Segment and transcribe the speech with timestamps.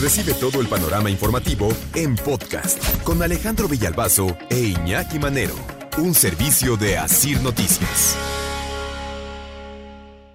[0.00, 5.56] Recibe todo el panorama informativo en podcast con Alejandro Villalbazo e Iñaki Manero,
[5.96, 8.16] un servicio de Asir Noticias.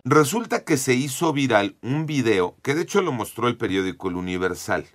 [0.04, 4.18] Resulta que se hizo viral un video que de hecho lo mostró el periódico El
[4.18, 4.86] Universal.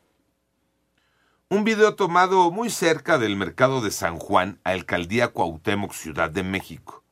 [1.49, 7.03] Un video tomado muy cerca del mercado de San Juan, alcaldía Cuauhtémoc, Ciudad de México.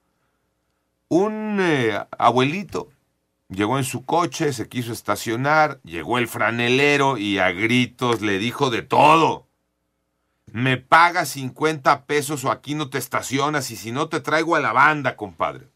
[1.09, 2.91] Un eh, abuelito
[3.49, 8.71] llegó en su coche, se quiso estacionar, llegó el franelero y a gritos le dijo
[8.71, 9.47] de todo.
[10.47, 14.61] Me pagas 50 pesos o aquí no te estacionas y si no te traigo a
[14.61, 15.69] la banda, compadre.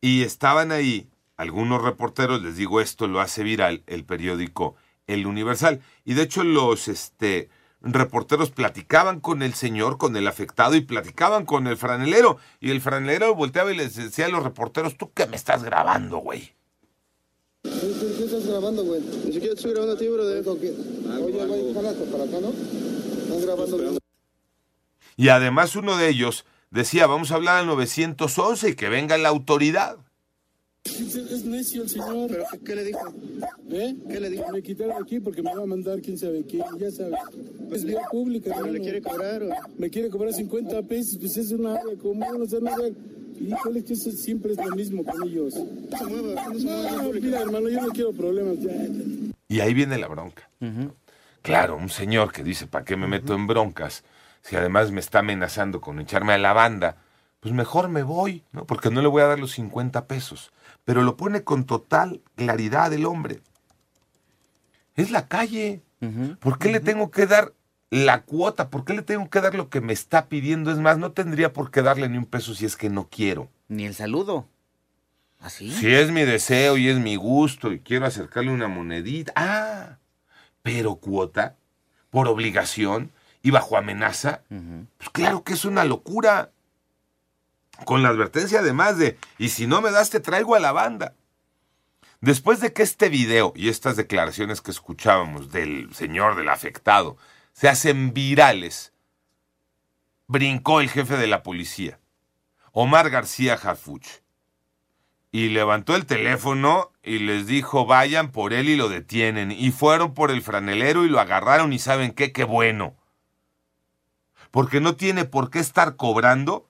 [0.00, 5.80] Y estaban ahí algunos reporteros, les digo esto lo hace viral el periódico El Universal.
[6.04, 11.44] Y de hecho los este, reporteros platicaban con el señor, con el afectado y platicaban
[11.44, 12.38] con el franelero.
[12.60, 16.18] Y el franelero volteaba y les decía a los reporteros, ¿tú qué me estás grabando,
[16.18, 16.54] güey?
[17.62, 19.00] ¿Qué, qué estás grabando, güey?
[19.00, 20.24] Ni siquiera estoy grabando a ti, bro.
[20.24, 20.40] De...
[20.40, 20.72] Oye,
[21.46, 22.50] güey, hasta para acá, ¿no?
[22.50, 23.98] Están grabando.
[25.16, 29.28] Y además uno de ellos decía, vamos a hablar al 911 y que venga la
[29.28, 29.98] autoridad.
[30.88, 32.30] Es, es necio el señor.
[32.30, 33.14] ¿Pero qué le dijo?
[33.70, 33.96] ¿Eh?
[34.08, 34.50] ¿Qué le dijo?
[34.52, 37.18] Me quitaron aquí porque me va a mandar quién sabe quién, ya sabes.
[37.72, 38.52] Es vía pública.
[38.56, 39.50] ¿Pero le quiere cobrar o...?
[39.78, 42.94] Me quiere cobrar 50 pesos, pues es una área común, o sea, no sé.
[43.40, 45.54] Híjole, que eso siempre es lo mismo con ellos.
[45.54, 48.58] No se mueva, no se mira, hermano, yo no quiero problemas.
[48.58, 48.88] Ya, ya.
[49.48, 50.50] Y ahí viene la bronca.
[51.42, 54.02] Claro, un señor que dice, ¿para qué me meto en broncas?
[54.42, 56.96] Si además me está amenazando con echarme a la banda,
[57.48, 58.66] pues mejor me voy, ¿no?
[58.66, 60.52] Porque no le voy a dar los 50 pesos.
[60.84, 63.40] Pero lo pone con total claridad el hombre.
[64.96, 65.80] Es la calle.
[66.40, 67.54] ¿Por qué le tengo que dar
[67.88, 68.68] la cuota?
[68.68, 70.70] ¿Por qué le tengo que dar lo que me está pidiendo?
[70.70, 73.48] Es más, no tendría por qué darle ni un peso si es que no quiero.
[73.68, 74.46] Ni el saludo.
[75.40, 75.70] ¿Así?
[75.70, 79.32] Si es mi deseo y es mi gusto y quiero acercarle una monedita.
[79.36, 79.96] Ah,
[80.60, 81.56] pero cuota,
[82.10, 83.10] por obligación
[83.42, 84.42] y bajo amenaza,
[84.98, 86.50] pues claro que es una locura.
[87.84, 91.14] Con la advertencia además de, y si no me das te traigo a la banda.
[92.20, 97.16] Después de que este video y estas declaraciones que escuchábamos del señor del afectado
[97.52, 98.92] se hacen virales,
[100.26, 102.00] brincó el jefe de la policía,
[102.72, 104.20] Omar García Harfuch,
[105.30, 109.52] y levantó el teléfono y les dijo vayan por él y lo detienen.
[109.52, 112.96] Y fueron por el franelero y lo agarraron y saben qué, qué bueno.
[114.50, 116.67] Porque no tiene por qué estar cobrando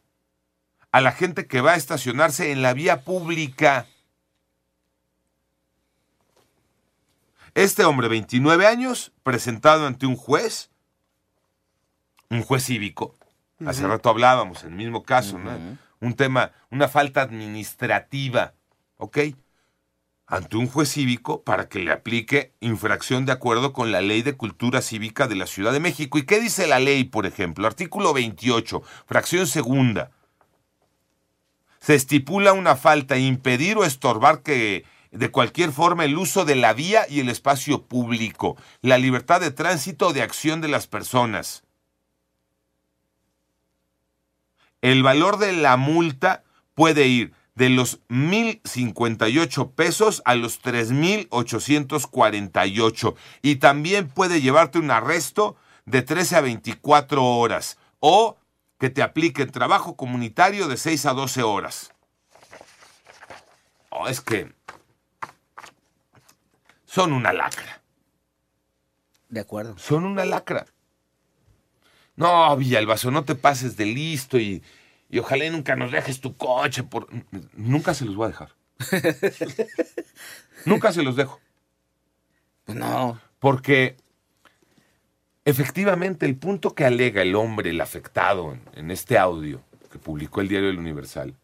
[0.92, 3.86] a la gente que va a estacionarse en la vía pública.
[7.54, 10.70] Este hombre, 29 años, presentado ante un juez,
[12.30, 13.14] un juez cívico.
[13.66, 15.50] Hace rato hablábamos, en el mismo caso, ¿no?
[16.00, 18.54] Un tema, una falta administrativa,
[18.98, 19.18] ¿ok?
[20.28, 24.36] Ante un juez cívico para que le aplique infracción de acuerdo con la Ley de
[24.36, 26.18] Cultura Cívica de la Ciudad de México.
[26.18, 27.66] ¿Y qué dice la ley, por ejemplo?
[27.66, 30.12] Artículo 28, fracción segunda.
[31.88, 36.74] Se estipula una falta impedir o estorbar que de cualquier forma el uso de la
[36.74, 41.64] vía y el espacio público, la libertad de tránsito o de acción de las personas.
[44.82, 46.44] El valor de la multa
[46.74, 55.56] puede ir de los 1.058 pesos a los 3.848 y también puede llevarte un arresto
[55.86, 58.36] de 13 a 24 horas o
[58.78, 61.92] que te apliquen trabajo comunitario de 6 a 12 horas.
[63.90, 64.52] Oh, es que
[66.86, 67.82] son una lacra.
[69.28, 69.76] De acuerdo.
[69.78, 70.66] Son una lacra.
[72.16, 74.62] No, Villalbazo, no te pases de listo y,
[75.08, 76.82] y ojalá y nunca nos dejes tu coche.
[76.82, 77.08] Por...
[77.54, 78.54] Nunca se los voy a dejar.
[80.64, 81.40] nunca se los dejo.
[82.64, 83.20] Pues no.
[83.38, 83.96] Porque
[85.48, 90.40] efectivamente el punto que alega el hombre, el afectado en, en este audio que publicó
[90.42, 91.34] el diario El Universal,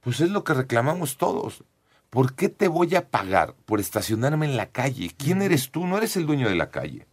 [0.00, 1.64] pues es lo que reclamamos todos.
[2.10, 5.10] ¿Por qué te voy a pagar por estacionarme en la calle?
[5.16, 5.86] ¿Quién eres tú?
[5.86, 7.06] No eres el dueño de la calle.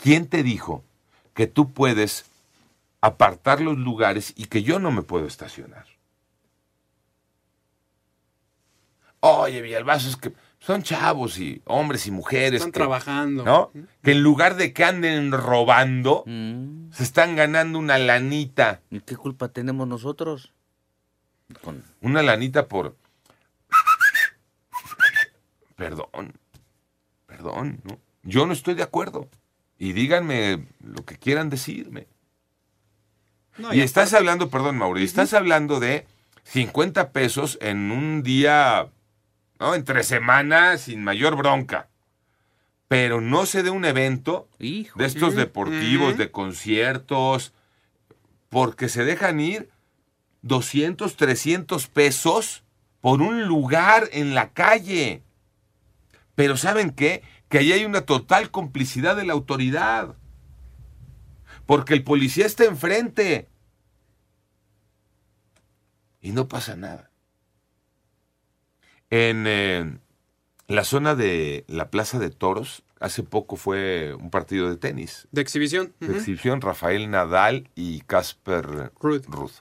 [0.00, 0.84] ¿Quién te dijo
[1.32, 2.26] que tú puedes
[3.00, 5.86] apartar los lugares y que yo no me puedo estacionar?
[9.20, 10.32] Oye, Villalbazo, es que
[10.64, 12.54] son chavos y hombres y mujeres.
[12.60, 13.44] Están que- trabajando.
[13.44, 13.72] ¿No?
[14.02, 18.80] Que en lugar de que anden robando, Mm, se están ganando una lanita.
[18.90, 20.52] ¿Y qué culpa tenemos nosotros?
[21.62, 22.96] Con- Una lanita por.
[25.76, 26.32] Perdón.
[27.26, 27.98] Perdón, ¿no?
[28.22, 29.28] Yo no estoy de acuerdo.
[29.78, 32.06] Y díganme lo que quieran decirme.
[33.58, 36.06] No, y estás aparte- hablando, perdón, Mauro, y estás hablando de
[36.44, 38.88] 50 pesos en un día
[39.62, 39.76] ¿no?
[39.76, 41.88] Entre semanas, sin mayor bronca.
[42.88, 44.98] Pero no se dé un evento Hijo.
[44.98, 47.54] de estos deportivos, de conciertos,
[48.48, 49.70] porque se dejan ir
[50.42, 52.64] 200, 300 pesos
[53.00, 55.22] por un lugar en la calle.
[56.34, 57.22] Pero ¿saben qué?
[57.48, 60.16] Que ahí hay una total complicidad de la autoridad.
[61.66, 63.48] Porque el policía está enfrente.
[66.20, 67.11] Y no pasa nada.
[69.12, 69.98] En eh,
[70.68, 75.28] la zona de la Plaza de Toros, hace poco fue un partido de tenis.
[75.32, 75.92] De exhibición.
[76.00, 79.22] De exhibición, Rafael Nadal y Casper Ruud.
[79.28, 79.52] Ruth.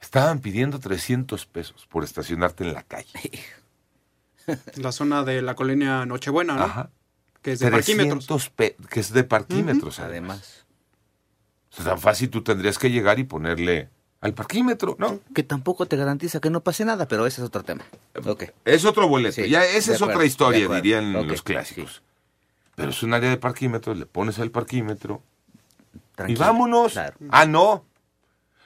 [0.00, 3.30] Estaban pidiendo 300 pesos por estacionarte en la calle.
[4.76, 6.62] La zona de la colonia Nochebuena, ¿no?
[6.64, 6.90] Ajá.
[7.42, 8.26] Que es de parquímetros.
[8.26, 10.38] 300 pe- que es de parquímetros, además.
[10.38, 10.66] Además.
[11.72, 13.90] O sea, tan fácil tú tendrías que llegar y ponerle
[14.22, 15.20] al parquímetro, ¿no?
[15.34, 17.84] Que tampoco te garantiza que no pase nada, pero ese es otro tema.
[18.24, 18.44] Ok.
[18.64, 19.34] Es otro boleto.
[19.42, 21.96] Sí, ya esa es acuerdo, otra historia, dirían los clásicos.
[21.96, 22.00] sí.
[22.74, 25.22] Pero es un área de parquímetros, le pones al parquímetro
[25.94, 26.40] y Tranquilo.
[26.40, 26.92] vámonos.
[26.92, 27.16] Claro.
[27.30, 27.84] Ah, no.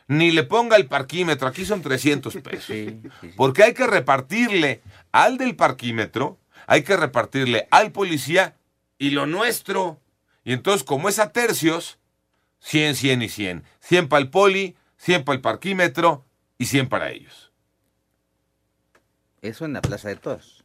[0.09, 2.67] Ni le ponga el parquímetro, aquí son 300 pesos.
[2.67, 3.01] Sí.
[3.37, 4.81] Porque hay que repartirle
[5.11, 6.39] al del parquímetro,
[6.69, 8.55] hay que repartirle al policía
[8.99, 9.99] y lo nuestro.
[10.45, 11.99] Y entonces, como es a tercios,
[12.61, 13.65] 100, 100 y 100.
[13.81, 16.25] 100 para el poli, 100 para el parquímetro
[16.59, 17.53] y 100 para ellos.
[19.43, 20.65] Eso en la Plaza de Toros.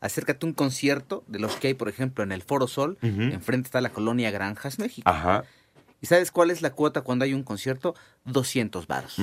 [0.00, 2.98] Acércate a un concierto de los que hay, por ejemplo, en el Foro Sol.
[3.02, 5.08] Enfrente está la colonia Granjas, México.
[5.08, 5.44] Ajá.
[6.00, 7.94] ¿Y sabes cuál es la cuota cuando hay un concierto?
[8.24, 9.16] 200 varos.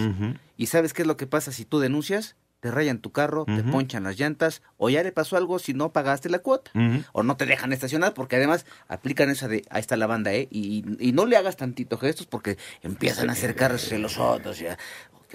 [0.56, 2.38] ¿Y sabes qué es lo que pasa si tú denuncias?
[2.60, 5.94] Te rayan tu carro, te ponchan las llantas, o ya le pasó algo si no
[5.94, 6.72] pagaste la cuota.
[7.14, 10.48] O no te dejan estacionar, porque además aplican esa de, ahí está la banda, ¿eh?
[10.52, 14.60] Y, y no le hagas tantito gestos porque empiezan a acercarse los otros.
[14.60, 14.78] Ya.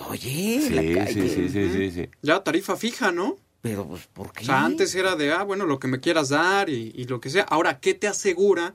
[0.08, 2.10] Oye, Sí, la sí, sí, sí, sí, sí.
[2.22, 3.36] Ya tarifa fija, ¿no?
[3.62, 4.42] Pero, pues, ¿por qué?
[4.42, 7.20] O sea, antes era de, ah, bueno, lo que me quieras dar y, y lo
[7.20, 7.44] que sea.
[7.44, 8.74] Ahora, ¿qué te asegura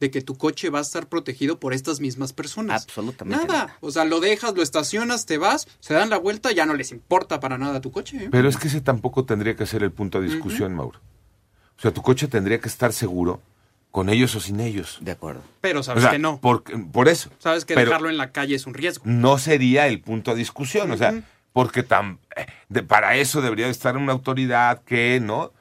[0.00, 2.84] de que tu coche va a estar protegido por estas mismas personas?
[2.84, 3.58] Absolutamente Nada.
[3.66, 3.76] nada.
[3.80, 6.92] O sea, lo dejas, lo estacionas, te vas, se dan la vuelta, ya no les
[6.92, 8.24] importa para nada tu coche.
[8.24, 8.28] ¿eh?
[8.30, 11.00] Pero es que ese tampoco tendría que ser el punto de discusión, Mauro.
[11.78, 13.40] O sea, tu coche tendría que estar seguro
[13.90, 14.98] con ellos o sin ellos.
[15.00, 15.42] De acuerdo.
[15.60, 16.40] Pero O sabes sea, que no.
[16.40, 16.62] Por,
[16.92, 17.30] por eso.
[17.38, 19.02] Sabes que Pero dejarlo en la calle es un riesgo.
[19.06, 20.90] no sería el punto de discusión.
[20.90, 21.22] O sea,
[21.52, 25.52] porque tan, eh, de- para eso debería de estar una autoridad que, ¿no?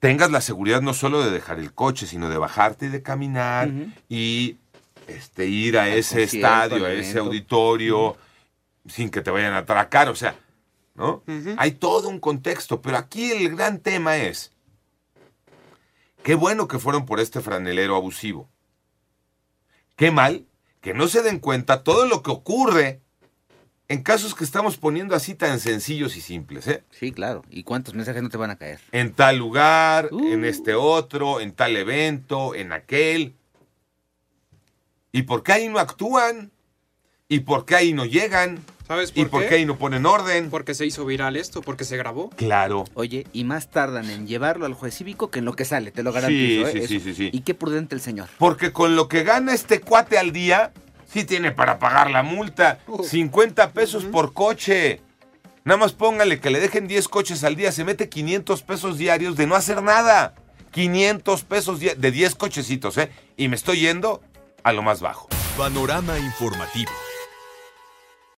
[0.00, 3.70] Tengas la seguridad no solo de dejar el coche, sino de bajarte y de caminar
[4.08, 4.56] y
[5.08, 8.16] este, ir a ese estadio, a ese auditorio,
[8.86, 10.08] sin que te vayan a atracar.
[10.08, 10.36] O sea,
[10.94, 11.22] ¿no?
[11.56, 14.52] Hay todo un contexto, pero aquí el gran tema es,
[16.22, 18.48] qué bueno que fueron por este franelero abusivo.
[19.96, 20.46] Qué mal
[20.80, 23.00] que no se den cuenta todo lo que ocurre
[23.88, 26.82] en casos que estamos poniendo así tan sencillos y simples, ¿eh?
[26.90, 27.42] Sí, claro.
[27.50, 28.80] ¿Y cuántos mensajes no te van a caer?
[28.92, 30.32] En tal lugar, Uh.
[30.32, 33.34] en este otro, en tal evento, en aquel.
[35.12, 36.50] ¿Y por qué ahí no actúan?
[37.28, 38.58] ¿Y por qué ahí no llegan?
[38.86, 39.48] ¿Sabes ¿Y por por qué?
[39.48, 40.48] qué ahí no ponen orden?
[40.48, 42.30] Porque se hizo viral esto, porque se grabó.
[42.30, 42.84] Claro.
[42.94, 46.02] Oye, y más tardan en llevarlo al juez cívico que en lo que sale, te
[46.02, 46.70] lo garantizo.
[46.70, 46.86] Sí, ¿eh?
[46.86, 47.30] sí, sí, sí, sí.
[47.32, 48.28] Y qué prudente el señor.
[48.38, 50.72] Porque con lo que gana este cuate al día,
[51.08, 52.78] sí tiene para pagar la multa.
[52.86, 53.02] Uh.
[53.02, 55.00] 50 pesos por coche.
[55.64, 59.36] Nada más póngale que le dejen 10 coches al día, se mete 500 pesos diarios
[59.36, 60.34] de no hacer nada.
[60.70, 63.10] 500 pesos de 10 cochecitos, ¿eh?
[63.36, 64.22] Y me estoy yendo
[64.62, 65.28] a lo más bajo.
[65.56, 66.92] Panorama informativo.